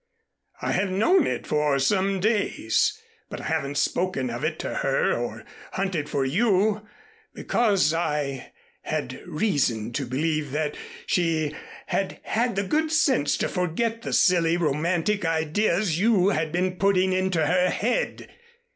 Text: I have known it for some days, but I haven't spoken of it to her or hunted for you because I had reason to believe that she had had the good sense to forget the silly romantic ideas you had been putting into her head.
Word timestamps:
I 0.63 0.71
have 0.71 0.89
known 0.89 1.27
it 1.27 1.45
for 1.45 1.77
some 1.77 2.19
days, 2.19 2.99
but 3.29 3.39
I 3.39 3.43
haven't 3.43 3.77
spoken 3.77 4.31
of 4.31 4.43
it 4.43 4.57
to 4.61 4.77
her 4.77 5.13
or 5.15 5.43
hunted 5.73 6.09
for 6.09 6.25
you 6.25 6.87
because 7.35 7.93
I 7.93 8.51
had 8.81 9.21
reason 9.27 9.93
to 9.93 10.07
believe 10.07 10.53
that 10.53 10.75
she 11.05 11.55
had 11.85 12.19
had 12.23 12.55
the 12.55 12.63
good 12.63 12.91
sense 12.91 13.37
to 13.37 13.47
forget 13.47 14.01
the 14.01 14.11
silly 14.11 14.57
romantic 14.57 15.23
ideas 15.23 15.99
you 15.99 16.29
had 16.29 16.51
been 16.51 16.77
putting 16.77 17.13
into 17.13 17.45
her 17.45 17.69
head. 17.69 18.27